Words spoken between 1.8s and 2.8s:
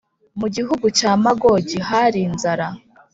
hari inzara